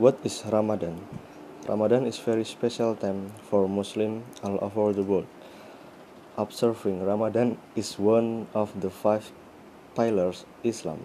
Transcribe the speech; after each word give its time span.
What 0.00 0.16
is 0.24 0.40
Ramadan? 0.48 1.04
Ramadan 1.68 2.08
is 2.08 2.16
very 2.16 2.48
special 2.48 2.96
time 2.96 3.28
for 3.44 3.68
Muslims 3.68 4.24
all 4.40 4.56
over 4.64 4.88
the 4.96 5.04
world. 5.04 5.28
Observing 6.38 7.04
Ramadan 7.04 7.60
is 7.76 8.00
one 8.00 8.48
of 8.56 8.72
the 8.80 8.88
five 8.88 9.28
pillars 9.92 10.48
of 10.48 10.64
Islam. 10.64 11.04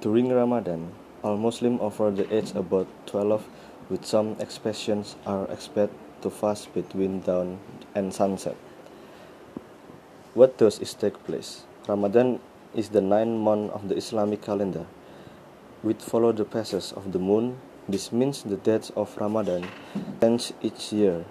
During 0.00 0.32
Ramadan, 0.32 0.96
all 1.20 1.36
Muslims 1.36 1.84
over 1.84 2.08
the 2.10 2.24
age 2.32 2.56
about 2.56 2.88
12 3.04 3.44
with 3.92 4.08
some 4.08 4.40
exceptions 4.40 5.20
are 5.28 5.44
expected 5.52 5.92
to 6.24 6.30
fast 6.32 6.72
between 6.72 7.20
dawn 7.20 7.60
and 7.94 8.08
sunset. 8.08 8.56
What 10.32 10.56
does 10.56 10.80
it 10.80 10.96
take 10.98 11.20
place? 11.28 11.68
Ramadan 11.86 12.40
is 12.72 12.88
the 12.88 13.04
ninth 13.04 13.36
month 13.36 13.68
of 13.76 13.92
the 13.92 14.00
Islamic 14.00 14.40
calendar, 14.40 14.86
which 15.84 16.00
follow 16.00 16.32
the 16.32 16.48
passage 16.48 16.96
of 16.96 17.12
the 17.12 17.20
moon 17.20 17.60
this 17.88 18.12
means 18.12 18.42
the 18.42 18.56
dates 18.56 18.92
of 18.96 19.16
Ramadan 19.16 19.64
change 20.20 20.52
each 20.60 20.92
year. 20.92 21.24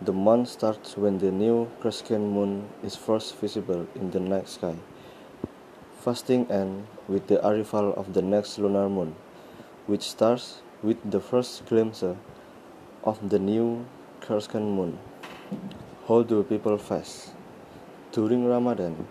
The 0.00 0.14
month 0.14 0.48
starts 0.48 0.96
when 0.96 1.18
the 1.18 1.30
new 1.30 1.68
crescent 1.78 2.24
moon 2.24 2.70
is 2.82 2.96
first 2.96 3.36
visible 3.36 3.86
in 3.94 4.10
the 4.10 4.20
night 4.20 4.48
sky. 4.48 4.76
Fasting 6.00 6.50
ends 6.50 6.88
with 7.06 7.26
the 7.26 7.46
arrival 7.46 7.92
of 7.98 8.14
the 8.14 8.22
next 8.22 8.58
lunar 8.58 8.88
moon, 8.88 9.14
which 9.86 10.08
starts 10.08 10.62
with 10.82 10.96
the 11.04 11.20
first 11.20 11.66
glimpse 11.66 12.02
of 13.04 13.28
the 13.28 13.38
new 13.38 13.84
crescent 14.22 14.64
moon. 14.64 14.98
How 16.08 16.22
do 16.22 16.42
people 16.44 16.78
fast? 16.78 17.34
During 18.12 18.46
Ramadan, 18.46 19.06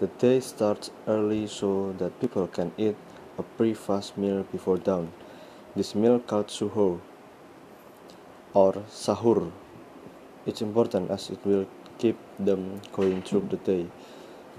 the 0.00 0.06
day 0.06 0.40
starts 0.40 0.90
early 1.06 1.46
so 1.46 1.92
that 1.98 2.18
people 2.20 2.46
can 2.46 2.72
eat 2.78 2.96
a 3.36 3.42
pre-fast 3.42 4.16
meal 4.16 4.46
before 4.50 4.78
dawn. 4.78 5.12
This 5.74 5.94
meal 5.94 6.20
called 6.20 6.48
suhoor 6.52 7.00
or 8.52 8.72
sahur 8.92 9.50
is 10.44 10.60
important 10.60 11.10
as 11.10 11.30
it 11.30 11.40
will 11.46 11.64
keep 11.96 12.18
them 12.38 12.82
going 12.92 13.22
through 13.22 13.48
the 13.48 13.56
day. 13.56 13.86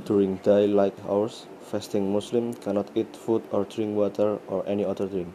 During 0.06 0.38
daylight 0.38 0.98
hours, 1.08 1.46
fasting 1.62 2.12
Muslim 2.12 2.56
cannot 2.56 2.90
eat 2.96 3.16
food 3.16 3.44
or 3.52 3.64
drink 3.66 3.96
water 3.96 4.40
or 4.48 4.66
any 4.66 4.84
other 4.84 5.06
drink. 5.06 5.30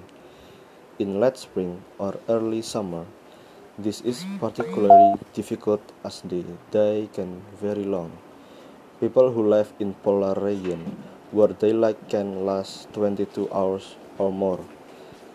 In 0.99 1.21
late 1.21 1.39
spring 1.39 1.85
or 1.97 2.19
early 2.29 2.61
summer, 2.61 3.07
this 3.79 4.01
is 4.01 4.27
particularly 4.41 5.15
difficult 5.33 5.93
as 6.03 6.23
the 6.23 6.43
day 6.73 7.09
can 7.13 7.43
very 7.55 7.85
long. 7.85 8.19
People 8.99 9.31
who 9.31 9.47
live 9.47 9.73
in 9.79 9.95
polar 10.03 10.35
region 10.43 11.05
where 11.31 11.55
daylight 11.55 12.09
can 12.09 12.45
last 12.45 12.93
22 12.95 13.47
hours 13.53 13.95
or 14.19 14.33
more 14.33 14.59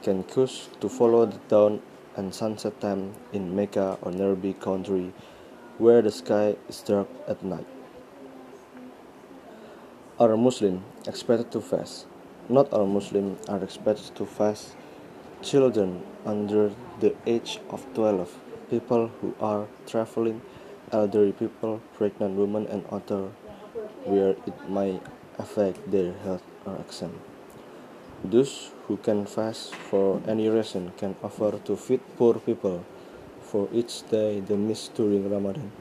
can 0.04 0.28
choose 0.28 0.68
to 0.82 0.90
follow 0.90 1.26
the 1.26 1.40
dawn 1.48 1.82
and 2.18 2.36
sunset 2.36 2.80
time 2.82 3.14
in 3.32 3.56
Mecca 3.56 3.98
or 4.02 4.12
nearby 4.12 4.52
country 4.52 5.14
where 5.78 6.02
the 6.02 6.12
sky 6.12 6.56
is 6.68 6.82
dark 6.82 7.08
at 7.28 7.42
night. 7.42 7.66
Are 10.20 10.36
Muslims 10.38 10.84
expected 11.08 11.52
to 11.54 11.62
fast? 11.62 12.06
Not 12.50 12.72
all 12.74 12.86
Muslims 12.86 13.48
are 13.48 13.64
expected 13.64 14.14
to 14.16 14.26
fast. 14.26 14.76
Children 15.42 16.04
under 16.26 16.72
the 17.00 17.16
age 17.26 17.59
of 17.70 17.81
12, 17.96 18.30
people 18.70 19.09
who 19.22 19.34
are 19.40 19.68
traveling, 19.88 20.42
elderly 20.92 21.31
people, 21.31 21.81
pregnant 21.96 22.36
women, 22.36 22.68
and 22.68 22.86
others 22.92 23.31
where 24.06 24.36
it 24.46 24.70
may 24.70 25.00
affect 25.40 25.90
their 25.90 26.14
health 26.24 26.44
are 26.68 26.78
exempt. 26.78 27.33
Those 28.23 28.71
who 28.88 28.95
can 28.97 29.25
fast 29.25 29.75
for 29.75 30.21
any 30.25 30.47
reason 30.47 30.93
can 30.95 31.16
offer 31.21 31.59
to 31.66 31.75
feed 31.75 31.99
poor 32.16 32.35
people 32.35 32.85
for 33.41 33.67
each 33.73 34.07
day 34.09 34.39
they 34.39 34.55
miss 34.55 34.88
during 34.88 35.29
Ramadan. 35.29 35.71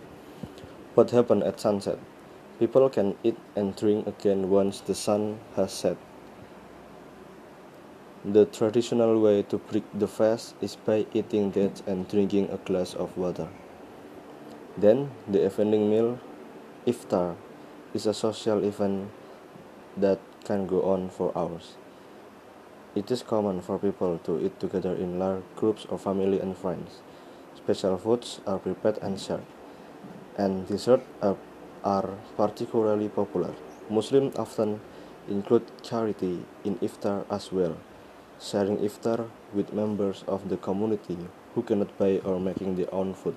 What 0.94 1.10
happened 1.10 1.44
at 1.44 1.60
sunset? 1.60 1.98
People 2.58 2.91
can 2.91 3.16
eat 3.22 3.38
and 3.54 3.75
drink 3.76 4.06
again 4.06 4.50
once 4.50 4.81
the 4.81 4.94
sun 4.94 5.38
has 5.56 5.72
set. 5.72 5.97
The 8.25 8.44
traditional 8.47 9.20
way 9.20 9.42
to 9.44 9.58
break 9.58 9.84
the 9.94 10.06
fast 10.06 10.54
is 10.60 10.76
by 10.76 11.06
eating 11.14 11.50
dates 11.50 11.82
and 11.86 12.06
drinking 12.08 12.50
a 12.50 12.58
glass 12.58 12.92
of 12.94 13.16
water. 13.16 13.48
Then, 14.76 15.10
the 15.26 15.47
evening 15.47 15.91
meal, 15.91 16.19
iftar, 16.86 17.36
is 17.94 18.06
a 18.06 18.14
social 18.14 18.64
event 18.64 19.10
that 19.97 20.19
can 20.44 20.66
go 20.66 20.82
on 20.82 21.08
for 21.08 21.32
hours. 21.36 21.76
It 22.94 23.10
is 23.10 23.22
common 23.22 23.62
for 23.62 23.78
people 23.78 24.20
to 24.25 24.44
eat 24.44 24.60
together 24.60 24.92
in 24.92 25.19
large 25.19 25.41
groups 25.56 25.86
of 25.88 26.03
family 26.03 26.38
and 26.41 26.53
friends. 26.54 27.00
Special 27.56 27.97
foods 27.97 28.41
are 28.47 28.58
prepared 28.58 28.98
and 29.00 29.19
shared, 29.19 29.48
and 30.36 30.69
desserts 30.69 31.08
are, 31.22 32.10
particularly 32.36 33.08
popular. 33.08 33.54
Muslims 33.88 34.36
often 34.36 34.82
include 35.26 35.64
charity 35.81 36.44
in 36.64 36.76
iftar 36.84 37.25
as 37.31 37.50
well, 37.50 37.78
sharing 38.38 38.76
iftar 38.84 39.31
with 39.54 39.72
members 39.72 40.22
of 40.28 40.50
the 40.50 40.58
community 40.58 41.16
who 41.54 41.62
cannot 41.62 41.97
buy 41.97 42.20
or 42.26 42.38
making 42.38 42.76
their 42.76 42.92
own 42.92 43.14
food. 43.14 43.36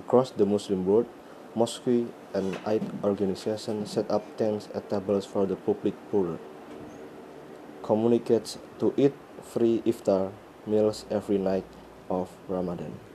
Across 0.00 0.32
the 0.32 0.44
Muslim 0.44 0.84
world, 0.84 1.06
mosques 1.54 2.10
and 2.34 2.58
aid 2.66 2.82
organizations 3.04 3.92
set 3.92 4.10
up 4.10 4.26
tents 4.36 4.68
and 4.74 4.82
tables 4.90 5.26
for 5.26 5.46
the 5.46 5.54
public 5.54 5.94
poor 6.10 6.40
communicates 7.90 8.54
to 8.78 8.94
eat 8.94 9.10
free 9.42 9.82
iftar 9.82 10.30
meals 10.62 11.02
every 11.10 11.42
night 11.42 11.66
of 12.06 12.30
Ramadan. 12.46 13.09